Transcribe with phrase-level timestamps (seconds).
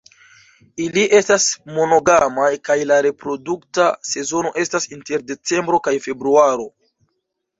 [0.83, 1.43] Ili estas
[1.73, 6.69] monogamaj kaj la reprodukta sezono estas inter decembro kaj februaro.